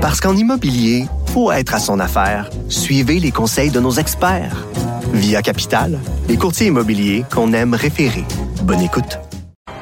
Parce 0.00 0.18
qu'en 0.18 0.34
immobilier, 0.34 1.04
faut 1.26 1.52
être 1.52 1.74
à 1.74 1.78
son 1.78 2.00
affaire. 2.00 2.48
Suivez 2.70 3.20
les 3.20 3.32
conseils 3.32 3.70
de 3.70 3.80
nos 3.80 3.92
experts. 3.92 4.66
Via 5.12 5.42
Capital, 5.42 6.00
les 6.26 6.38
courtiers 6.38 6.68
immobiliers 6.68 7.26
qu'on 7.30 7.52
aime 7.52 7.74
référer. 7.74 8.24
Bonne 8.62 8.80
écoute. 8.80 9.18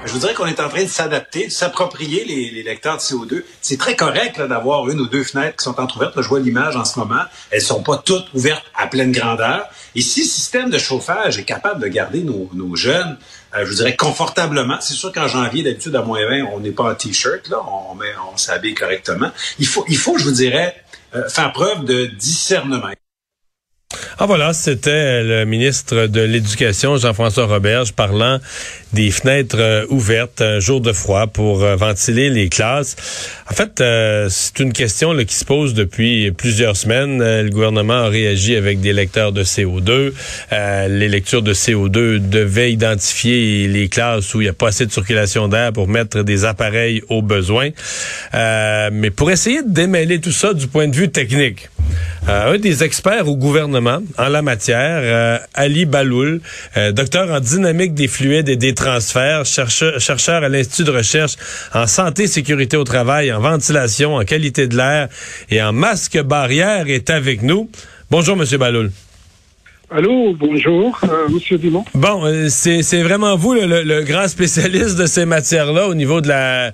Je 0.08 0.12
vous 0.14 0.18
dirais 0.18 0.34
qu'on 0.34 0.46
est 0.46 0.58
en 0.58 0.68
train 0.68 0.82
de 0.82 0.88
s'adapter, 0.88 1.46
de 1.46 1.52
s'approprier 1.52 2.24
les, 2.24 2.62
lecteurs 2.64 2.96
de 2.96 3.02
CO2. 3.02 3.44
C'est 3.60 3.78
très 3.78 3.94
correct 3.94 4.40
d'avoir 4.40 4.88
une 4.88 4.98
ou 5.00 5.06
deux 5.06 5.22
fenêtres 5.22 5.56
qui 5.58 5.64
sont 5.64 5.78
entrouvertes. 5.78 6.16
Là, 6.16 6.22
je 6.22 6.28
vois 6.28 6.40
l'image 6.40 6.76
en 6.76 6.84
ce 6.84 6.98
moment. 6.98 7.22
Elles 7.50 7.60
sont 7.60 7.82
pas 7.82 7.98
toutes 7.98 8.32
ouvertes 8.34 8.64
à 8.74 8.88
pleine 8.88 9.12
grandeur. 9.12 9.68
Et 9.94 10.00
si 10.00 10.22
le 10.22 10.26
système 10.26 10.70
de 10.70 10.78
chauffage 10.78 11.38
est 11.38 11.44
capable 11.44 11.80
de 11.80 11.88
garder 11.88 12.22
nos, 12.22 12.74
jeunes, 12.74 13.18
euh, 13.54 13.64
je 13.64 13.70
vous 13.70 13.76
dirais 13.76 13.96
confortablement, 13.96 14.78
c'est 14.80 14.94
sûr 14.94 15.12
qu'en 15.12 15.26
janvier, 15.26 15.62
d'habitude, 15.62 15.96
à 15.96 16.02
moins 16.02 16.26
20, 16.26 16.44
on 16.52 16.60
n'est 16.60 16.70
pas 16.70 16.84
en 16.84 16.94
T-shirt, 16.94 17.48
là, 17.48 17.58
on, 17.66 17.96
on 18.32 18.36
s'habille 18.36 18.74
correctement. 18.74 19.30
Il 19.58 19.66
faut, 19.66 19.84
il 19.88 19.96
faut, 19.96 20.18
je 20.18 20.24
vous 20.24 20.32
dirais, 20.32 20.82
euh, 21.14 21.28
faire 21.28 21.52
preuve 21.52 21.84
de 21.84 22.06
discernement. 22.06 22.92
Ah 24.20 24.26
voilà, 24.26 24.52
c'était 24.52 25.22
le 25.22 25.44
ministre 25.44 26.08
de 26.08 26.20
l'Éducation, 26.20 26.96
Jean-François 26.98 27.46
Roberge, 27.46 27.92
parlant 27.92 28.38
des 28.92 29.10
fenêtres 29.10 29.60
euh, 29.60 29.86
ouvertes 29.90 30.42
un 30.42 30.60
jour 30.60 30.80
de 30.80 30.92
froid 30.92 31.26
pour 31.26 31.62
euh, 31.62 31.76
ventiler 31.76 32.28
les 32.28 32.48
classes. 32.48 32.96
En 33.50 33.54
fait, 33.54 33.80
euh, 33.80 34.26
c'est 34.28 34.58
une 34.58 34.72
question 34.72 35.16
qui 35.24 35.34
se 35.34 35.44
pose 35.44 35.72
depuis 35.72 36.32
plusieurs 36.32 36.76
semaines. 36.76 37.18
le 37.18 37.48
gouvernement 37.48 37.94
a 37.94 38.08
réagi 38.08 38.56
avec 38.56 38.80
des 38.80 38.92
lecteurs 38.92 39.32
de 39.32 39.42
CO2. 39.44 40.12
les 40.88 41.08
lectures 41.08 41.42
de 41.42 41.54
CO2 41.54 42.18
devaient 42.18 42.72
identifier 42.72 43.68
les 43.68 43.88
classes 43.88 44.34
où 44.34 44.40
il 44.40 44.44
n'y 44.44 44.50
a 44.50 44.52
pas 44.52 44.68
assez 44.68 44.84
de 44.84 44.92
circulation 44.92 45.48
d'air 45.48 45.72
pour 45.72 45.88
mettre 45.88 46.22
des 46.22 46.44
appareils 46.44 47.02
aux 47.08 47.22
besoins. 47.22 47.70
mais 48.34 49.10
pour 49.10 49.30
essayer 49.30 49.62
de 49.62 49.70
démêler 49.70 50.20
tout 50.20 50.32
ça 50.32 50.54
du 50.54 50.66
point 50.66 50.88
de 50.88 50.96
vue 50.96 51.10
technique, 51.10 51.68
euh, 52.28 52.54
un 52.54 52.58
des 52.58 52.84
experts 52.84 53.28
au 53.28 53.36
gouvernement 53.36 54.00
en 54.18 54.28
la 54.28 54.42
matière, 54.42 55.00
euh, 55.02 55.38
Ali 55.54 55.86
Baloul, 55.86 56.40
euh, 56.76 56.92
docteur 56.92 57.30
en 57.30 57.40
dynamique 57.40 57.94
des 57.94 58.08
fluides 58.08 58.48
et 58.48 58.56
des 58.56 58.74
transferts, 58.74 59.46
chercheur, 59.46 60.44
à 60.44 60.48
l'Institut 60.48 60.84
de 60.84 60.90
recherche 60.90 61.36
en 61.72 61.86
santé, 61.86 62.26
sécurité 62.26 62.76
au 62.76 62.84
travail, 62.84 63.32
en 63.32 63.40
ventilation, 63.40 64.16
en 64.16 64.24
qualité 64.24 64.66
de 64.66 64.76
l'air 64.76 65.08
et 65.50 65.62
en 65.62 65.72
masque 65.72 66.20
barrière, 66.22 66.88
est 66.88 67.08
avec 67.10 67.42
nous. 67.42 67.70
Bonjour, 68.10 68.36
Monsieur 68.36 68.58
Baloul. 68.58 68.90
Allô, 69.90 70.34
bonjour, 70.34 71.00
euh, 71.04 71.30
Monsieur 71.30 71.56
Dumont. 71.56 71.82
Bon, 71.94 72.22
euh, 72.26 72.48
c'est 72.50 73.02
vraiment 73.02 73.36
vous 73.36 73.54
le, 73.54 74.02
grand 74.02 74.28
spécialiste 74.28 74.96
de 74.98 75.06
ces 75.06 75.24
matières-là 75.24 75.88
au 75.88 75.94
niveau 75.94 76.20
de 76.20 76.28
la 76.28 76.72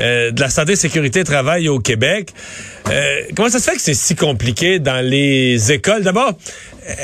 euh, 0.00 0.32
de 0.32 0.40
la 0.40 0.50
santé, 0.50 0.74
sécurité, 0.74 1.22
travail 1.22 1.68
au 1.68 1.78
Québec. 1.78 2.32
comment 3.36 3.50
ça 3.50 3.60
se 3.60 3.70
fait 3.70 3.76
que 3.76 3.82
c'est 3.82 3.94
si 3.94 4.16
compliqué 4.16 4.80
dans 4.80 5.00
les 5.00 5.70
écoles? 5.70 6.02
D'abord, 6.02 6.32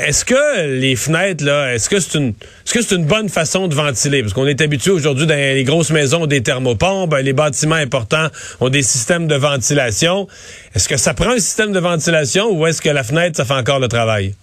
est-ce 0.05 0.25
que 0.25 0.67
les 0.81 0.97
fenêtres 0.97 1.45
là, 1.45 1.73
est-ce 1.73 1.89
que 1.89 2.01
c'est 2.01 2.17
une 2.17 2.33
est-ce 2.65 2.73
que 2.73 2.81
c'est 2.81 2.95
une 2.95 3.05
bonne 3.05 3.29
façon 3.29 3.69
de 3.69 3.73
ventiler? 3.73 4.21
Parce 4.21 4.33
qu'on 4.33 4.47
est 4.47 4.59
habitué 4.59 4.91
aujourd'hui 4.91 5.27
dans 5.27 5.35
les 5.35 5.63
grosses 5.63 5.91
maisons 5.91 6.25
des 6.25 6.43
thermopompes, 6.43 7.15
les 7.23 7.33
bâtiments 7.33 7.75
importants 7.75 8.27
ont 8.59 8.67
des 8.67 8.83
systèmes 8.83 9.27
de 9.27 9.35
ventilation. 9.35 10.27
Est-ce 10.75 10.89
que 10.89 10.97
ça 10.97 11.13
prend 11.13 11.29
un 11.29 11.39
système 11.39 11.71
de 11.71 11.79
ventilation 11.79 12.51
ou 12.51 12.67
est-ce 12.67 12.81
que 12.81 12.89
la 12.89 13.05
fenêtre 13.05 13.37
ça 13.37 13.45
fait 13.45 13.53
encore 13.53 13.79
le 13.79 13.87
travail? 13.87 14.35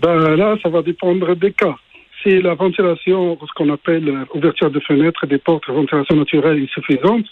Ben 0.00 0.36
là, 0.36 0.56
ça 0.62 0.68
va 0.68 0.82
dépendre 0.82 1.36
des 1.36 1.52
cas. 1.52 1.76
Si 2.22 2.40
la 2.40 2.54
ventilation, 2.54 3.38
ce 3.40 3.52
qu'on 3.54 3.72
appelle 3.72 4.26
ouverture 4.34 4.70
de 4.70 4.80
fenêtres, 4.80 5.26
des 5.26 5.38
portes, 5.38 5.68
ventilation 5.68 6.16
naturelle 6.16 6.62
insuffisante, 6.62 7.26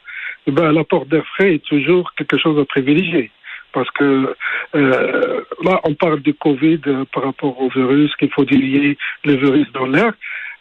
ben, 0.47 0.73
l'apport 0.73 1.07
d'air 1.07 1.25
frais 1.35 1.55
est 1.55 1.65
toujours 1.65 2.13
quelque 2.15 2.37
chose 2.37 2.59
à 2.61 2.65
privilégier. 2.65 3.31
Parce 3.73 3.91
que 3.91 4.35
euh, 4.77 5.41
là, 5.65 5.81
on 5.85 5.95
parle 5.95 6.21
du 6.21 6.35
Covid 6.35 6.81
euh, 6.87 7.05
par 7.13 7.25
rapport 7.25 7.61
au 7.61 7.69
virus, 7.71 8.15
qu'il 8.17 8.31
faut 8.31 8.45
diluer 8.45 8.97
le 9.25 9.35
virus 9.35 9.71
dans 9.73 9.87
l'air. 9.87 10.13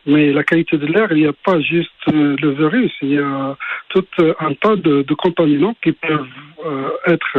Mais 0.06 0.34
la 0.34 0.44
qualité 0.44 0.78
de 0.78 0.86
l'air, 0.86 1.12
il 1.12 1.20
n'y 1.20 1.28
a 1.28 1.34
pas 1.34 1.60
juste 1.62 1.92
euh, 2.10 2.36
le 2.42 2.52
virus, 2.52 2.92
il 3.02 3.14
y 3.14 3.20
a 3.20 3.56
tout 3.90 4.06
un 4.40 4.54
tas 4.54 4.76
de, 4.76 5.14
contaminants 5.14 5.76
qui 5.82 5.94
peuvent 5.94 6.28
euh, 6.66 6.90
être 7.08 7.38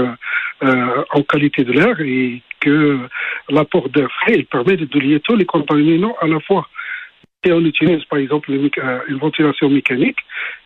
euh, 0.62 1.04
en 1.12 1.22
qualité 1.22 1.64
de 1.64 1.72
l'air 1.72 2.00
et 2.00 2.40
que 2.60 3.00
l'apport 3.50 3.90
d'air 3.90 4.08
frais 4.20 4.36
il 4.36 4.46
permet 4.46 4.76
de 4.76 4.98
lier 4.98 5.20
tous 5.20 5.36
les 5.36 5.44
contaminants 5.44 6.16
à 6.22 6.26
la 6.26 6.40
fois. 6.40 6.66
Et 7.46 7.52
on 7.52 7.60
utilise 7.60 8.02
par 8.04 8.18
exemple 8.18 8.50
une 8.50 9.18
ventilation 9.18 9.68
mécanique, 9.68 10.20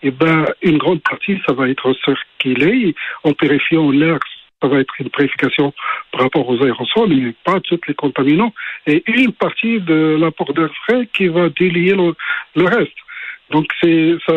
et 0.04 0.12
ben 0.12 0.44
une 0.62 0.78
grande 0.78 1.02
partie 1.02 1.40
ça 1.44 1.52
va 1.52 1.68
être 1.68 1.92
circulé 2.04 2.94
en 3.24 3.32
purifiant 3.32 3.90
l'air 3.90 4.20
ça 4.60 4.68
va 4.68 4.80
être 4.80 4.94
une 5.00 5.10
purification 5.10 5.72
par 6.12 6.22
rapport 6.22 6.48
aux 6.48 6.62
aérosols, 6.62 7.14
mais 7.14 7.34
pas 7.44 7.60
tous 7.60 7.80
les 7.86 7.94
contaminants. 7.94 8.52
Et 8.86 9.02
une 9.06 9.32
partie 9.32 9.80
de 9.80 10.16
l'apport 10.18 10.52
d'air 10.52 10.70
frais 10.84 11.08
qui 11.12 11.28
va 11.28 11.48
délier 11.48 11.94
le, 11.94 12.64
reste. 12.64 12.96
Donc, 13.50 13.66
c'est, 13.80 14.16
ça, 14.26 14.34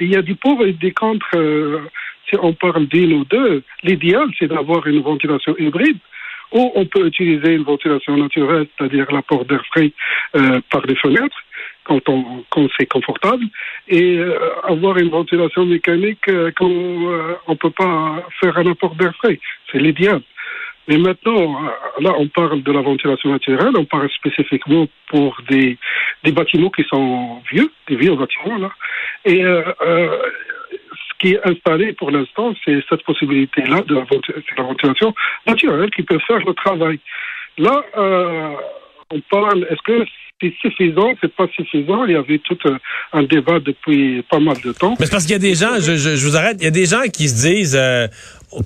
il 0.00 0.10
y 0.10 0.16
a 0.16 0.22
des 0.22 0.34
pour 0.34 0.64
et 0.64 0.72
des 0.72 0.92
contre. 0.92 1.26
Euh, 1.34 1.80
si 2.28 2.36
on 2.40 2.52
parle 2.54 2.86
d'une 2.86 3.12
ou 3.12 3.24
deux, 3.24 3.62
l'idéal, 3.82 4.28
c'est 4.38 4.48
d'avoir 4.48 4.86
une 4.86 5.00
ventilation 5.00 5.54
hybride 5.58 5.98
où 6.52 6.72
on 6.74 6.86
peut 6.86 7.06
utiliser 7.06 7.54
une 7.54 7.64
ventilation 7.64 8.16
naturelle, 8.16 8.66
c'est-à-dire 8.78 9.10
l'apport 9.10 9.44
d'air 9.44 9.62
frais 9.66 9.92
euh, 10.36 10.60
par 10.70 10.86
les 10.86 10.94
fenêtres, 10.94 11.43
quand, 11.84 12.08
on, 12.08 12.44
quand 12.50 12.66
c'est 12.78 12.86
confortable, 12.86 13.44
et 13.88 14.18
euh, 14.18 14.38
avoir 14.64 14.96
une 14.98 15.10
ventilation 15.10 15.64
mécanique 15.66 16.26
euh, 16.28 16.50
quand 16.56 16.70
euh, 16.70 17.34
on 17.46 17.56
peut 17.56 17.70
pas 17.70 18.26
faire 18.40 18.56
un 18.58 18.66
apport 18.70 18.94
d'air 18.94 19.14
frais. 19.16 19.38
C'est 19.70 19.78
l'idéal. 19.78 20.22
Mais 20.88 20.98
maintenant, 20.98 21.62
là, 22.00 22.12
on 22.18 22.28
parle 22.28 22.62
de 22.62 22.72
la 22.72 22.82
ventilation 22.82 23.30
naturelle, 23.30 23.74
on 23.76 23.86
parle 23.86 24.10
spécifiquement 24.10 24.86
pour 25.08 25.40
des, 25.48 25.78
des 26.24 26.32
bâtiments 26.32 26.68
qui 26.68 26.84
sont 26.84 27.40
vieux, 27.50 27.70
des 27.88 27.96
vieux 27.96 28.14
bâtiments, 28.14 28.58
là. 28.58 28.70
Et 29.24 29.40
ce 29.40 31.18
qui 31.18 31.32
est 31.32 31.40
installé 31.46 31.94
pour 31.94 32.10
l'instant, 32.10 32.52
c'est 32.62 32.84
cette 32.90 33.02
possibilité-là 33.02 33.80
de 33.80 33.94
la, 33.94 34.04
la 34.58 34.62
ventilation 34.62 35.14
naturelle 35.46 35.90
qui 35.90 36.02
peut 36.02 36.18
faire 36.26 36.44
le 36.44 36.52
travail. 36.52 37.00
Là, 37.56 37.82
on 39.10 39.20
parle, 39.30 39.66
est-ce 39.70 39.82
que 39.84 40.04
c'est 40.40 40.52
suffisant, 40.60 41.12
c'est 41.20 41.34
pas 41.34 41.46
suffisant. 41.54 42.04
Il 42.04 42.12
y 42.12 42.16
avait 42.16 42.38
tout 42.38 42.58
un, 43.12 43.22
débat 43.22 43.60
depuis 43.60 44.22
pas 44.30 44.40
mal 44.40 44.56
de 44.62 44.72
temps. 44.72 44.96
Mais 45.00 45.06
parce 45.10 45.24
qu'il 45.24 45.32
y 45.32 45.36
a 45.36 45.38
des 45.38 45.54
gens, 45.54 45.80
je, 45.80 45.96
je, 45.96 46.26
vous 46.26 46.36
arrête, 46.36 46.56
il 46.60 46.64
y 46.64 46.68
a 46.68 46.72
des 46.72 46.86
gens 46.86 47.02
qui 47.12 47.28
se 47.28 47.46
disent, 47.46 47.76
euh, 47.78 48.08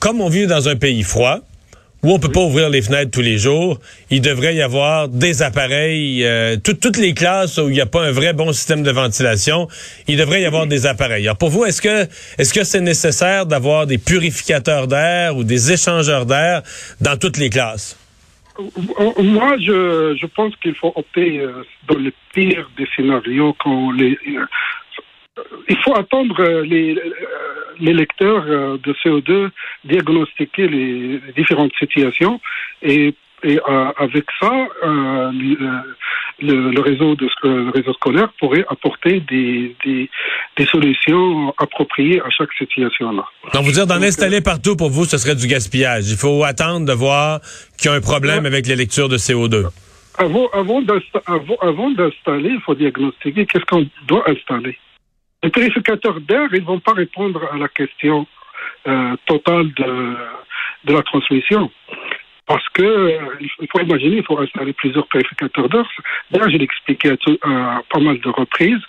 comme 0.01 0.21
on 0.21 0.29
vit 0.29 0.47
dans 0.47 0.69
un 0.69 0.77
pays 0.77 1.03
froid, 1.03 1.41
où 2.03 2.13
on 2.13 2.19
peut 2.21 2.31
pas 2.31 2.41
ouvrir 2.41 2.71
les 2.71 2.81
fenêtres 2.81 3.11
tous 3.11 3.23
les 3.23 3.39
jours, 3.39 3.81
il 4.11 4.21
devrait 4.21 4.55
y 4.55 4.63
avoir 4.63 5.09
des 5.09 5.43
appareils, 5.43 6.25
euh, 6.25 6.57
toutes 6.57 6.97
les 6.97 7.13
classes 7.13 7.59
où 7.59 7.69
il 7.69 7.73
n'y 7.73 7.81
a 7.81 7.87
pas 7.87 8.05
un 8.05 8.13
vrai 8.13 8.33
bon 8.33 8.53
système 8.53 8.85
de 8.85 8.91
ventilation, 8.93 9.67
il 10.07 10.17
devrait 10.17 10.43
y 10.43 10.45
avoir 10.45 10.67
des 10.67 10.87
appareils. 10.87 11.25
Alors 11.25 11.37
pour 11.37 11.51
vous, 11.51 11.65
est-ce 11.65 11.83
que 11.83 12.07
est-ce 12.39 12.55
que 12.55 12.63
c'est 12.63 12.81
nécessaire 12.81 13.47
d'avoir 13.47 13.87
des 13.87 13.99
purificateurs 13.99 14.87
d'air 14.87 15.37
ou 15.37 15.43
des 15.43 15.73
échangeurs 15.73 16.25
d'air 16.25 16.63
dans 17.01 17.17
toutes 17.17 17.37
les 17.37 17.51
classes? 17.51 17.97
Moi, 18.59 19.57
je, 19.59 20.17
je 20.21 20.27
pense 20.27 20.55
qu'il 20.57 20.75
faut 20.75 20.93
opter 20.97 21.41
euh, 21.41 21.63
dans 21.87 21.99
le 21.99 22.13
pire 22.33 22.69
des 22.77 22.89
scénarios 22.97 23.55
quand 23.59 23.93
les. 23.93 24.19
Euh, 24.27 24.47
il 25.69 25.77
faut 25.79 25.97
attendre 25.97 26.41
euh, 26.41 26.63
les, 26.63 27.01
les 27.79 27.93
lecteurs 27.93 28.45
de 28.79 28.93
CO2 29.05 29.51
diagnostiquer 29.85 30.67
les 30.67 31.21
différentes 31.37 31.75
situations 31.79 32.41
et 32.83 33.15
et 33.45 33.61
avec 33.99 34.25
ça, 34.41 34.67
le, 36.41 36.71
le, 36.71 36.81
réseau 36.81 37.15
de, 37.17 37.29
le 37.43 37.71
réseau 37.71 37.93
scolaire 37.95 38.29
pourrait 38.39 38.65
apporter 38.69 39.21
des, 39.21 39.75
des, 39.85 40.11
des 40.57 40.67
solutions 40.67 41.55
appropriées 41.59 42.21
à 42.21 42.31
chaque 42.31 42.53
situation-là. 42.59 43.25
Donc, 43.55 43.65
vous 43.65 43.73
dire 43.73 43.87
d'en 43.87 44.03
installer 44.03 44.41
partout 44.41 44.77
pour 44.77 44.91
vous, 44.91 45.05
ce 45.05 45.19
serait 45.19 45.35
du 45.35 45.47
gaspillage. 45.47 46.11
Il 46.11 46.17
faut 46.17 46.45
attendre 46.45 46.87
de 46.87 46.93
voir 46.93 47.41
qu'il 47.79 47.91
y 47.91 47.95
a 47.95 47.97
un 47.97 48.01
problème 48.01 48.47
avec 48.47 48.67
les 48.67 48.77
lectures 48.77 49.09
de 49.09 49.17
CO2. 49.17 49.67
Avant, 50.19 50.49
avant 50.53 50.83
d'installer, 50.83 52.51
il 52.51 52.61
faut 52.65 52.75
diagnostiquer 52.75 53.47
qu'est-ce 53.47 53.65
qu'on 53.65 53.87
doit 54.07 54.29
installer. 54.29 54.77
Les 55.43 55.51
purificateurs 55.51 56.21
d'air, 56.21 56.49
ils 56.53 56.65
vont 56.65 56.81
pas 56.81 56.93
répondre 56.93 57.41
à 57.53 57.57
la 57.57 57.69
question 57.69 58.27
euh, 58.89 59.15
totale 59.27 59.73
de, 59.75 60.17
de 60.85 60.93
la 60.93 61.03
transmission. 61.03 61.71
Parce 62.49 62.67
que 62.71 62.83
euh, 62.83 63.19
il 63.41 63.69
faut 63.71 63.81
imaginer, 63.81 64.17
il 64.17 64.25
faut 64.25 64.39
installer 64.39 64.73
plusieurs 64.73 65.07
purificateurs 65.07 65.69
d'air. 65.69 65.87
D'ailleurs, 66.31 66.49
je 66.49 66.57
l'ai 66.57 66.65
expliqué 66.65 67.11
à, 67.11 67.83
pas 67.91 68.01
mal 68.01 68.19
de 68.19 68.29
reprises, 68.31 68.81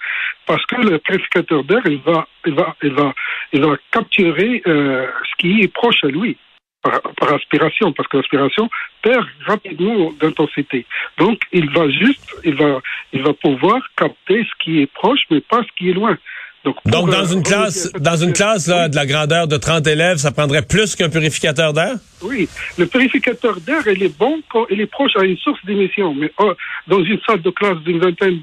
parce 0.45 0.65
que 0.65 0.77
le 0.77 0.97
purificateur 0.97 1.65
d'air, 1.65 1.81
il 1.85 1.99
va, 1.99 2.25
il 2.45 2.53
va, 2.53 2.75
il 2.81 2.93
va, 2.93 3.13
il 3.51 3.61
va 3.61 3.75
capturer 3.91 4.63
euh, 4.65 5.05
ce 5.29 5.35
qui 5.39 5.61
est 5.61 5.67
proche 5.67 6.03
à 6.05 6.07
lui. 6.07 6.37
Par, 6.81 7.01
par 7.17 7.33
aspiration, 7.33 7.91
parce 7.91 8.07
que 8.07 8.15
l'aspiration 8.15 8.69
perd 9.01 9.27
rapidement 9.45 10.13
d'intensité. 10.17 10.85
Donc, 11.17 11.41
il 11.51 11.69
va 11.71 11.89
juste, 11.89 12.33
il 12.45 12.55
va, 12.55 12.79
il 13.11 13.21
va 13.21 13.33
pouvoir 13.33 13.81
capter 13.97 14.45
ce 14.45 14.63
qui 14.63 14.81
est 14.81 14.91
proche, 14.93 15.19
mais 15.29 15.41
pas 15.41 15.61
ce 15.61 15.67
qui 15.75 15.89
est 15.89 15.93
loin. 15.93 16.17
Donc, 16.65 17.09
dans 17.09 17.25
une 17.25 17.41
classe, 17.41 17.91
dans 17.93 18.17
une 18.17 18.33
classe 18.33 18.67
là, 18.67 18.89
de 18.89 18.95
la 18.95 19.05
grandeur 19.05 19.47
de 19.47 19.55
30 19.55 19.87
élèves, 19.87 20.17
ça 20.17 20.31
prendrait 20.31 20.61
plus 20.61 20.95
qu'un 20.95 21.09
purificateur 21.09 21.71
d'air? 21.71 21.93
Oui, 22.21 22.49
le 22.77 22.85
purificateur 22.85 23.61
d'air, 23.61 23.87
il 23.87 24.03
est 24.03 24.17
bon 24.17 24.41
quand 24.51 24.65
il 24.69 24.81
est 24.81 24.91
proche 24.91 25.15
à 25.15 25.23
une 25.23 25.37
source 25.37 25.63
d'émission. 25.65 26.13
Mais 26.13 26.31
oh, 26.37 26.53
dans 26.87 27.01
une 27.03 27.19
salle 27.25 27.41
de 27.41 27.49
classe 27.49 27.77
d'une 27.79 27.99
vingtaine 27.99 28.41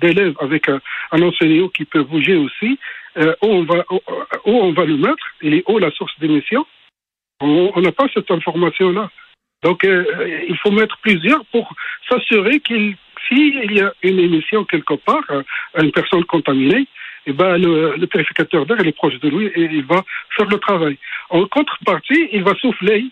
d'élèves 0.00 0.36
avec 0.40 0.68
un, 0.68 0.80
enseignant 1.12 1.68
qui 1.68 1.84
peut 1.84 2.04
bouger 2.04 2.36
aussi, 2.36 2.78
euh, 3.16 3.34
où, 3.42 3.46
on 3.46 3.64
va, 3.64 3.84
où, 3.90 4.52
on 4.52 4.72
va 4.72 4.84
le 4.84 4.96
mettre, 4.96 5.24
il 5.42 5.54
est 5.54 5.64
haut 5.66 5.80
la 5.80 5.90
source 5.90 6.12
d'émission. 6.20 6.64
On 7.40 7.80
n'a 7.80 7.90
pas 7.90 8.06
cette 8.14 8.30
information-là. 8.30 9.10
Donc, 9.62 9.84
euh, 9.84 10.04
il 10.48 10.56
faut 10.58 10.70
mettre 10.70 10.96
plusieurs 11.02 11.44
pour 11.46 11.74
s'assurer 12.08 12.60
qu'il 12.60 12.96
s'il 13.28 13.72
y 13.72 13.80
a 13.80 13.92
une 14.02 14.18
émission 14.18 14.64
quelque 14.64 14.94
part 14.94 15.24
à 15.28 15.34
euh, 15.34 15.42
une 15.82 15.92
personne 15.92 16.24
contaminée, 16.24 16.86
eh 17.30 17.32
ben, 17.32 17.56
le, 17.56 18.06
purificateur 18.06 18.66
d'air 18.66 18.80
est 18.80 18.92
proche 18.92 19.18
de 19.20 19.28
lui 19.28 19.46
et 19.46 19.68
il 19.72 19.84
va 19.84 20.04
faire 20.36 20.46
le 20.46 20.58
travail. 20.58 20.98
En 21.30 21.46
contrepartie, 21.46 22.28
il 22.32 22.42
va 22.42 22.54
souffler. 22.56 23.04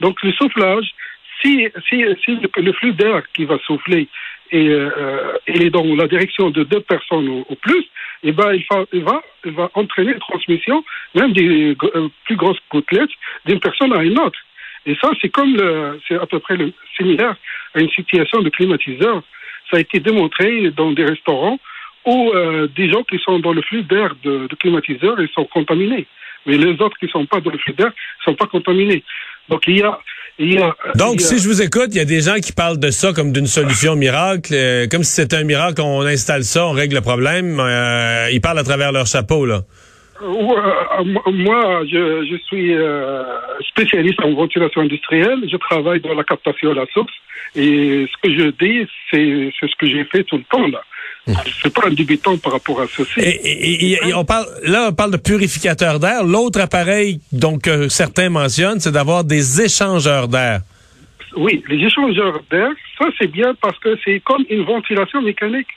Donc 0.00 0.22
le 0.22 0.32
soufflage, 0.32 0.94
si, 1.42 1.66
si, 1.88 2.04
si 2.24 2.38
le, 2.56 2.72
flux 2.72 2.92
d'air 2.92 3.22
qui 3.32 3.44
va 3.44 3.58
souffler 3.66 4.08
et 4.50 4.68
euh, 4.68 5.32
il 5.48 5.62
est 5.62 5.70
dans 5.70 5.84
la 5.84 6.06
direction 6.06 6.50
de 6.50 6.62
deux 6.62 6.80
personnes 6.80 7.28
au, 7.28 7.54
plus, 7.56 7.86
eh 8.22 8.32
ben, 8.32 8.52
il, 8.52 8.64
va, 8.70 8.84
il, 8.92 9.02
va, 9.02 9.22
il 9.44 9.52
va 9.52 9.70
entraîner 9.74 10.12
une 10.12 10.18
transmission, 10.18 10.84
même 11.14 11.32
des 11.32 11.74
euh, 11.82 12.08
plus 12.24 12.36
grosses 12.36 12.60
gouttelettes, 12.70 13.10
d'une 13.46 13.60
personne 13.60 13.92
à 13.94 14.02
une 14.02 14.18
autre. 14.18 14.38
Et 14.86 14.94
ça, 14.96 15.10
c'est 15.20 15.30
comme 15.30 15.56
c'est 16.06 16.16
à 16.16 16.26
peu 16.26 16.38
près 16.40 16.56
le, 16.56 16.72
similaire 16.96 17.36
à 17.74 17.80
une 17.80 17.90
situation 17.90 18.42
de 18.42 18.50
climatiseur. 18.50 19.22
Ça 19.70 19.78
a 19.78 19.80
été 19.80 19.98
démontré 19.98 20.70
dans 20.72 20.92
des 20.92 21.04
restaurants 21.04 21.58
où 22.06 22.30
euh, 22.30 22.68
des 22.76 22.90
gens 22.90 23.02
qui 23.02 23.18
sont 23.18 23.38
dans 23.38 23.52
le 23.52 23.62
flux 23.62 23.82
d'air 23.82 24.14
de, 24.22 24.46
de 24.46 24.54
climatiseurs, 24.56 25.20
ils 25.20 25.28
sont 25.34 25.44
contaminés. 25.44 26.06
Mais 26.46 26.56
les 26.58 26.72
autres 26.80 26.98
qui 26.98 27.06
ne 27.06 27.10
sont 27.10 27.26
pas 27.26 27.40
dans 27.40 27.50
le 27.50 27.58
flux 27.58 27.72
d'air 27.72 27.88
ne 27.88 28.32
sont 28.32 28.34
pas 28.34 28.46
contaminés. 28.46 29.02
Donc 29.48 29.62
il 29.66 29.78
y 29.78 29.82
a 29.82 29.98
il 30.36 30.54
y 30.54 30.58
a, 30.58 30.74
Donc, 30.96 31.20
si 31.20 31.38
je 31.38 31.46
vous 31.46 31.62
écoute, 31.62 31.90
il 31.92 31.98
y 31.98 32.00
a 32.00 32.04
des 32.04 32.20
gens 32.20 32.34
qui 32.42 32.52
parlent 32.52 32.80
de 32.80 32.90
ça 32.90 33.12
comme 33.12 33.30
d'une 33.30 33.46
solution 33.46 33.94
miracle, 33.94 34.52
euh, 34.52 34.88
comme 34.90 35.04
si 35.04 35.12
c'était 35.12 35.36
un 35.36 35.44
miracle, 35.44 35.80
on 35.80 36.00
installe 36.00 36.42
ça, 36.42 36.66
on 36.66 36.72
règle 36.72 36.96
le 36.96 37.02
problème. 37.02 37.60
Euh, 37.60 38.28
ils 38.32 38.40
parlent 38.40 38.58
à 38.58 38.64
travers 38.64 38.90
leur 38.90 39.06
chapeau, 39.06 39.46
là. 39.46 39.60
Moi, 40.20 41.84
je, 41.86 42.26
je 42.28 42.36
suis 42.48 42.74
spécialiste 43.68 44.20
en 44.24 44.32
ventilation 44.32 44.80
industrielle. 44.80 45.38
Je 45.48 45.56
travaille 45.56 46.00
dans 46.00 46.14
la 46.14 46.24
captation 46.24 46.72
à 46.72 46.74
la 46.74 46.86
source. 46.92 47.12
Et 47.54 48.06
ce 48.10 48.28
que 48.28 48.34
je 48.36 48.50
dis, 48.50 48.88
c'est 49.10 49.52
ce 49.68 49.76
que 49.76 49.86
j'ai 49.86 50.04
fait 50.04 50.24
tout 50.24 50.38
le 50.38 50.44
temps, 50.50 50.66
là. 50.66 50.82
C'est 51.62 51.72
pas 51.72 51.86
un 51.86 51.90
débutant 51.90 52.36
par 52.36 52.52
rapport 52.52 52.82
à 52.82 52.86
ceci. 52.86 53.20
Et, 53.20 53.98
on 54.14 54.24
parle, 54.24 54.46
là, 54.62 54.88
on 54.90 54.94
parle 54.94 55.12
de 55.12 55.16
purificateur 55.16 55.98
d'air. 55.98 56.22
L'autre 56.22 56.60
appareil, 56.60 57.20
donc, 57.32 57.68
certains 57.88 58.28
mentionnent, 58.28 58.80
c'est 58.80 58.92
d'avoir 58.92 59.24
des 59.24 59.62
échangeurs 59.62 60.28
d'air. 60.28 60.60
Oui, 61.36 61.62
les 61.68 61.84
échangeurs 61.84 62.40
d'air, 62.50 62.70
ça 62.98 63.06
c'est 63.18 63.26
bien 63.30 63.54
parce 63.60 63.78
que 63.78 63.98
c'est 64.04 64.20
comme 64.20 64.44
une 64.48 64.64
ventilation 64.64 65.20
mécanique. 65.22 65.68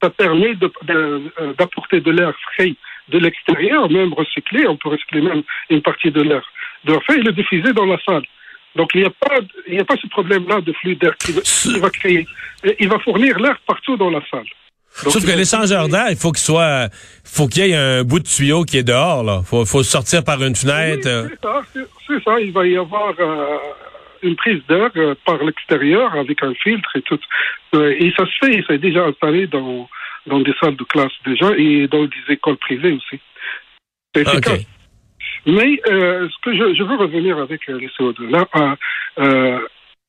Ça 0.00 0.10
permet 0.10 0.54
euh, 0.90 1.20
d'apporter 1.58 2.00
de, 2.00 2.10
l'air 2.10 2.32
frais 2.54 2.74
de 3.08 3.18
l'extérieur, 3.18 3.90
même 3.90 4.12
recyclé. 4.12 4.66
On 4.66 4.76
peut 4.76 4.90
recycler 4.90 5.22
même 5.22 5.42
une 5.70 5.82
partie 5.82 6.10
de 6.10 6.22
l'air 6.22 6.42
de 6.84 6.94
frais 7.00 7.18
et 7.18 7.22
le 7.22 7.32
diffuser 7.32 7.72
dans 7.72 7.86
la 7.86 7.98
salle. 8.04 8.24
Donc 8.74 8.90
il 8.94 9.02
n'y 9.02 9.06
a 9.06 9.10
pas, 9.10 9.38
il 9.68 9.80
a 9.80 9.84
pas 9.84 9.96
ce 9.96 10.06
problème-là 10.08 10.60
de 10.60 10.72
flux 10.72 10.96
d'air 10.96 11.16
qui, 11.18 11.34
qui 11.34 11.78
va 11.78 11.90
créer. 11.90 12.26
Il 12.78 12.88
va 12.88 12.98
fournir 13.00 13.38
l'air 13.38 13.58
partout 13.66 13.96
dans 13.96 14.10
la 14.10 14.22
salle. 14.30 14.46
Sauf 14.94 15.24
que 15.24 15.36
l'échangeur 15.36 15.88
d'air, 15.88 16.06
il 16.10 16.16
faut 16.16 16.32
qu'il 16.32 16.42
soit, 16.42 16.88
faut 17.24 17.48
qu'il 17.48 17.66
y 17.66 17.70
ait 17.70 17.74
un 17.74 18.04
bout 18.04 18.20
de 18.20 18.28
tuyau 18.28 18.64
qui 18.64 18.78
est 18.78 18.82
dehors, 18.82 19.24
là. 19.24 19.40
Faut, 19.44 19.64
faut 19.64 19.82
sortir 19.82 20.22
par 20.22 20.42
une 20.42 20.54
fenêtre. 20.54 21.28
c'est 21.32 22.14
ça, 22.16 22.20
ça. 22.24 22.40
Il 22.40 22.52
va 22.52 22.66
y 22.66 22.76
avoir 22.76 23.14
euh, 23.18 23.58
une 24.22 24.36
prise 24.36 24.60
d'air 24.68 24.90
euh, 24.96 25.14
par 25.24 25.42
l'extérieur 25.42 26.14
avec 26.14 26.42
un 26.42 26.54
filtre 26.54 26.90
et 26.94 27.02
tout. 27.02 27.18
Euh, 27.74 27.96
et 27.98 28.12
ça 28.16 28.26
se 28.26 28.46
fait, 28.46 28.64
c'est 28.68 28.78
déjà 28.78 29.04
installé 29.04 29.46
dans, 29.46 29.88
dans 30.26 30.40
des 30.40 30.52
salles 30.60 30.76
de 30.76 30.84
classe 30.84 31.12
déjà 31.24 31.50
et 31.56 31.88
dans 31.88 32.04
des 32.04 32.34
écoles 32.34 32.58
privées 32.58 32.92
aussi. 32.92 33.20
C'est 34.14 34.22
efficace. 34.22 34.66
Mais 35.46 35.80
ce 35.86 36.40
que 36.42 36.54
je, 36.54 36.74
je, 36.74 36.82
veux 36.84 36.96
revenir 36.96 37.38
avec 37.38 37.66
les 37.66 37.88
CO2, 37.98 38.30
là, 38.30 38.46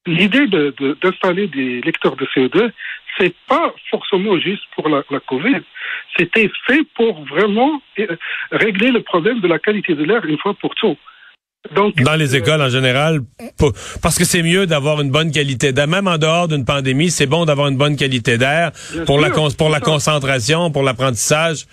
l'idée 0.06 0.48
d'installer 1.02 1.48
de, 1.48 1.56
des 1.56 1.82
lecteurs 1.82 2.16
de 2.16 2.26
CO2, 2.26 2.72
c'est 3.18 3.34
pas 3.48 3.74
forcément 3.90 4.38
juste 4.40 4.64
pour 4.76 4.90
la, 4.90 5.04
la 5.10 5.20
Covid. 5.20 5.62
C'était 6.18 6.50
fait 6.68 6.82
pour 6.96 7.24
vraiment 7.26 7.82
euh, 8.00 8.08
régler 8.52 8.92
le 8.92 9.02
problème 9.02 9.40
de 9.40 9.48
la 9.48 9.60
qualité 9.60 9.96
de 9.96 10.04
l'air 10.04 10.24
une 10.26 10.38
fois 10.38 10.54
pour 10.56 10.74
tout. 10.76 10.98
Donc, 11.74 11.96
dans 11.96 12.16
les 12.16 12.36
euh, 12.36 12.40
écoles 12.40 12.62
en 12.62 12.70
général, 12.70 13.22
parce 14.02 14.18
que 14.18 14.26
c'est 14.26 14.44
mieux 14.44 14.66
d'avoir 14.66 15.00
une 15.00 15.12
bonne 15.12 15.32
qualité 15.32 15.72
d'air. 15.72 15.88
Même 15.88 16.08
en 16.08 16.18
dehors 16.18 16.48
d'une 16.48 16.66
pandémie, 16.66 17.10
c'est 17.10 17.26
bon 17.26 17.46
d'avoir 17.46 17.70
une 17.70 17.78
bonne 17.78 17.96
qualité 17.96 18.38
d'air 18.38 18.72
pour 19.06 19.20
la 19.20 19.30
pour 19.30 19.70
la 19.70 19.80
concentration, 19.80 20.72
pour 20.72 20.84
l'apprentissage. 20.84 21.66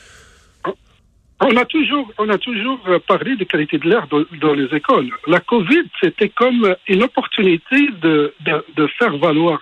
On 1.42 1.56
a 1.56 1.64
toujours, 1.64 2.12
on 2.18 2.28
a 2.28 2.36
toujours 2.36 2.78
parlé 3.08 3.34
de 3.34 3.44
qualité 3.44 3.78
de 3.78 3.88
l'air 3.88 4.06
dans, 4.08 4.52
les 4.52 4.76
écoles. 4.76 5.08
La 5.26 5.40
Covid, 5.40 5.84
c'était 5.98 6.28
comme 6.28 6.76
une 6.86 7.02
opportunité 7.02 7.88
de, 8.02 8.34
de, 8.44 8.64
de 8.76 8.86
faire 8.98 9.16
valoir 9.16 9.58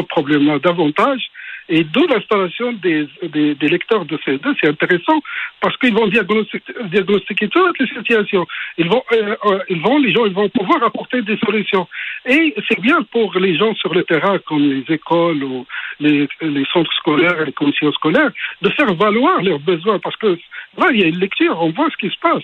ce 0.00 0.06
problème-là 0.06 0.58
davantage. 0.58 1.30
Et 1.72 1.84
d'où 1.84 2.04
l'installation 2.08 2.72
des, 2.72 3.06
des, 3.22 3.68
lecteurs 3.68 4.04
de 4.04 4.16
CO2, 4.16 4.56
c'est 4.60 4.68
intéressant 4.68 5.22
parce 5.60 5.76
qu'ils 5.76 5.94
vont 5.94 6.08
diagnostiquer, 6.08 6.72
diagnostiquer 6.86 7.48
toutes 7.48 7.78
les 7.78 7.86
situations. 7.86 8.44
Ils 8.76 8.88
vont, 8.88 9.04
euh, 9.12 9.36
euh, 9.44 9.58
ils 9.68 9.80
vont, 9.80 9.98
les 9.98 10.12
gens, 10.12 10.26
ils 10.26 10.32
vont 10.32 10.48
pouvoir 10.48 10.82
apporter 10.82 11.22
des 11.22 11.38
solutions. 11.38 11.86
Et 12.26 12.56
c'est 12.68 12.80
bien 12.80 13.02
pour 13.12 13.32
les 13.38 13.56
gens 13.56 13.72
sur 13.76 13.94
le 13.94 14.02
terrain, 14.02 14.38
comme 14.40 14.68
les 14.68 14.84
écoles 14.92 15.44
ou 15.44 15.64
les, 16.00 16.28
les 16.40 16.64
centres 16.72 16.92
scolaires 16.94 17.44
les 17.44 17.52
commissions 17.52 17.92
scolaires, 17.92 18.32
de 18.62 18.70
faire 18.70 18.92
valoir 18.94 19.40
leurs 19.40 19.60
besoins 19.60 20.00
parce 20.00 20.16
que 20.16 20.38
là, 20.76 20.88
il 20.92 21.00
y 21.00 21.04
a 21.04 21.06
une 21.06 21.20
lecture, 21.20 21.56
on 21.62 21.70
voit 21.70 21.88
ce 21.90 21.96
qui 21.96 22.12
se 22.12 22.18
passe. 22.20 22.42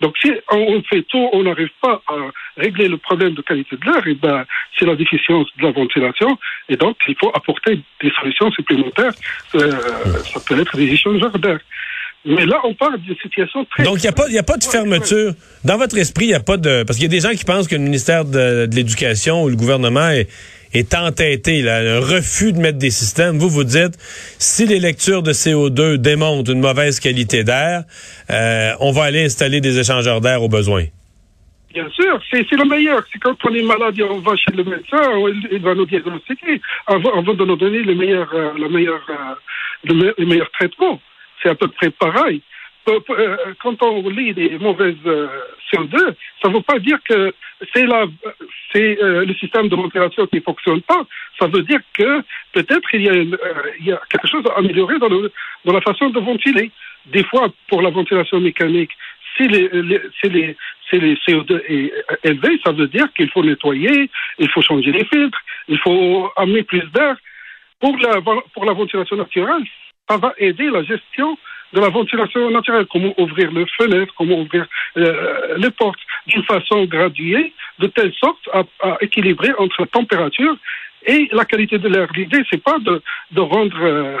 Donc 0.00 0.14
si 0.20 0.30
on 0.50 0.82
fait 0.82 1.02
tout, 1.02 1.28
on 1.32 1.42
n'arrive 1.44 1.70
pas 1.80 2.02
à 2.08 2.14
régler 2.56 2.88
le 2.88 2.98
problème 2.98 3.34
de 3.34 3.42
qualité 3.42 3.76
de 3.76 3.84
l'air, 3.84 4.06
et 4.06 4.10
eh 4.10 4.14
ben 4.14 4.44
c'est 4.78 4.84
la 4.84 4.96
déficience 4.96 5.46
de 5.58 5.64
la 5.64 5.72
ventilation, 5.72 6.38
et 6.68 6.76
donc 6.76 6.96
il 7.08 7.16
faut 7.18 7.30
apporter 7.34 7.80
des 8.02 8.10
solutions 8.20 8.50
supplémentaires. 8.52 9.12
Euh, 9.54 9.70
ça 10.32 10.40
peut 10.46 10.60
être 10.60 10.76
des 10.76 10.92
échangeurs 10.92 11.38
d'air. 11.38 11.58
Mais 12.26 12.46
là, 12.46 12.58
on 12.64 12.72
parle 12.72 12.98
d'une 13.00 13.16
situation 13.16 13.66
très... 13.66 13.82
Donc, 13.82 13.98
il 13.98 14.02
n'y 14.02 14.08
a, 14.08 14.12
pas, 14.12 14.28
y 14.30 14.38
a 14.38 14.42
pas 14.42 14.56
de 14.56 14.64
fermeture. 14.64 15.34
Dans 15.62 15.76
votre 15.76 15.98
esprit, 15.98 16.24
il 16.24 16.28
n'y 16.28 16.34
a 16.34 16.40
pas 16.40 16.56
de... 16.56 16.82
Parce 16.82 16.98
qu'il 16.98 17.04
y 17.04 17.14
a 17.14 17.14
des 17.14 17.20
gens 17.20 17.36
qui 17.36 17.44
pensent 17.44 17.68
que 17.68 17.74
le 17.74 17.82
ministère 17.82 18.24
de, 18.24 18.64
de 18.64 18.74
l'Éducation 18.74 19.42
ou 19.44 19.50
le 19.50 19.56
gouvernement 19.56 20.08
est, 20.08 20.30
est 20.74 20.94
entêté, 20.94 21.62
là, 21.62 21.78
un 21.78 22.00
refus 22.00 22.52
de 22.52 22.58
mettre 22.58 22.78
des 22.78 22.90
systèmes. 22.90 23.38
Vous, 23.38 23.48
vous 23.48 23.64
dites, 23.64 23.96
si 24.38 24.66
les 24.66 24.80
lectures 24.80 25.22
de 25.22 25.32
CO2 25.32 25.96
démontrent 25.96 26.50
une 26.50 26.60
mauvaise 26.60 27.00
qualité 27.00 27.44
d'air, 27.44 27.84
euh, 28.30 28.72
on 28.80 28.90
va 28.92 29.04
aller 29.04 29.24
installer 29.24 29.60
des 29.60 29.78
échangeurs 29.78 30.20
d'air 30.20 30.42
au 30.42 30.48
besoin. 30.48 30.84
Bien 31.72 31.88
sûr, 31.90 32.20
c'est 32.30 32.50
le 32.52 32.68
meilleur. 32.68 33.02
C'est 33.12 33.18
quand 33.18 33.36
on 33.44 33.54
est 33.54 33.62
malade, 33.62 34.00
on 34.08 34.18
va 34.18 34.36
chez 34.36 34.52
le 34.52 34.62
médecin, 34.62 35.02
il, 35.50 35.60
va 35.60 35.74
nous 35.74 35.86
diagnostiquer 35.86 36.60
avant, 36.86 37.22
de 37.22 37.44
nous 37.44 37.56
donner 37.56 37.82
le 37.82 37.94
meilleur, 37.94 38.32
euh, 38.32 38.52
le 38.56 38.68
meilleur, 38.68 39.00
euh, 39.10 40.14
le 40.18 40.26
meilleur 40.26 40.50
traitement. 40.52 41.00
C'est 41.42 41.48
à 41.48 41.54
peu 41.54 41.68
près 41.68 41.90
pareil. 41.90 42.42
Euh, 42.88 43.00
euh, 43.10 43.36
quand 43.62 43.82
on 43.82 44.08
lit 44.10 44.34
des 44.34 44.58
mauvaises 44.58 44.94
euh, 45.06 45.28
CO2, 45.72 45.96
ça 46.42 46.48
ne 46.48 46.54
veut 46.54 46.62
pas 46.62 46.78
dire 46.78 46.98
que 47.08 47.32
c'est 47.72 47.86
c'est 48.72 48.98
le 49.00 49.32
système 49.34 49.68
de 49.68 49.76
ventilation 49.76 50.26
qui 50.26 50.36
ne 50.36 50.40
fonctionne 50.42 50.82
pas. 50.82 51.06
Ça 51.38 51.46
veut 51.46 51.62
dire 51.62 51.80
que 51.96 52.20
peut-être 52.52 52.88
il 52.92 53.02
y 53.82 53.92
a, 53.92 54.00
quelque 54.10 54.26
chose 54.26 54.44
à 54.50 54.58
améliorer 54.58 54.98
dans, 54.98 55.08
la 55.08 55.80
façon 55.80 56.10
de 56.10 56.18
ventiler. 56.18 56.70
Des 57.06 57.22
fois, 57.24 57.48
pour 57.68 57.82
la 57.82 57.90
ventilation 57.90 58.40
mécanique, 58.40 58.90
si 59.36 59.46
les, 59.46 59.70
si 60.20 60.28
les, 60.28 60.56
si 60.90 60.98
les 60.98 61.14
CO2 61.26 61.62
est 61.68 61.92
élevé, 62.24 62.60
ça 62.64 62.72
veut 62.72 62.88
dire 62.88 63.06
qu'il 63.16 63.30
faut 63.30 63.44
nettoyer, 63.44 64.10
il 64.38 64.48
faut 64.50 64.62
changer 64.62 64.90
les 64.90 65.04
filtres, 65.04 65.40
il 65.68 65.78
faut 65.78 66.30
amener 66.36 66.64
plus 66.64 66.84
d'air. 66.92 67.16
Pour 67.80 67.96
la 67.96 68.72
ventilation 68.72 69.16
naturelle, 69.16 69.62
ça 70.08 70.16
va 70.16 70.34
aider 70.38 70.68
la 70.70 70.82
gestion 70.82 71.38
de 71.74 71.80
la 71.80 71.88
ventilation 71.88 72.50
naturelle, 72.50 72.86
comment 72.90 73.12
ouvrir 73.18 73.50
les 73.50 73.66
fenêtres, 73.76 74.14
comment 74.16 74.40
ouvrir 74.40 74.66
euh, 74.96 75.56
les 75.58 75.70
portes 75.70 76.00
d'une 76.26 76.44
façon 76.44 76.84
graduée, 76.84 77.52
de 77.80 77.88
telle 77.88 78.12
sorte 78.14 78.48
à, 78.52 78.62
équilibrer 79.00 79.52
entre 79.58 79.82
la 79.82 79.86
température 79.88 80.56
et 81.04 81.28
la 81.32 81.44
qualité 81.44 81.78
de 81.78 81.88
l'air. 81.88 82.08
L'idée, 82.14 82.42
c'est 82.48 82.62
pas 82.62 82.78
de, 82.78 83.02
de 83.32 83.40
rendre 83.40 83.76
euh, 83.82 84.16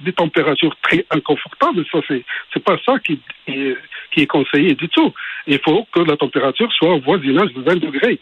des 0.00 0.12
températures 0.12 0.74
très 0.82 1.06
inconfortables, 1.10 1.84
ça 1.90 2.00
c'est 2.08 2.64
pas 2.64 2.76
ça 2.84 2.98
qui, 2.98 3.20
qui 3.46 4.20
est 4.22 4.26
conseillé 4.26 4.74
du 4.74 4.88
tout. 4.88 5.14
Il 5.46 5.60
faut 5.60 5.86
que 5.92 6.00
la 6.00 6.16
température 6.16 6.72
soit 6.72 6.94
au 6.94 7.00
voisinage 7.00 7.52
de 7.52 7.62
20 7.62 7.76
degrés 7.76 8.18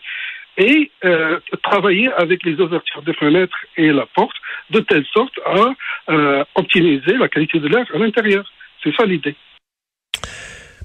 et 0.57 0.91
euh, 1.05 1.41
travailler 1.63 2.11
avec 2.13 2.43
les 2.45 2.55
ouvertures 2.61 3.03
des 3.03 3.15
fenêtres 3.15 3.57
et 3.77 3.93
la 3.93 4.07
porte 4.07 4.37
de 4.71 4.81
telle 4.81 5.05
sorte 5.13 5.39
à 5.45 5.75
euh, 6.13 6.45
optimiser 6.55 7.17
la 7.17 7.29
qualité 7.29 7.59
de 7.59 7.69
l'air 7.69 7.87
à 7.95 7.99
l'intérieur. 7.99 8.45
C'est 8.83 8.95
ça 8.95 9.05
l'idée. 9.05 9.37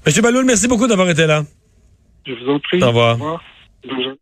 Monsieur 0.06 0.22
Baloul, 0.22 0.44
merci 0.44 0.68
beaucoup 0.68 0.86
d'avoir 0.86 1.10
été 1.10 1.26
là. 1.26 1.42
Je 2.26 2.32
vous 2.32 2.50
en 2.50 2.58
prie. 2.60 2.82
Au 2.82 2.88
revoir. 2.88 3.10
Au 3.10 3.14
revoir. 3.14 3.42
Bonjour. 3.86 4.14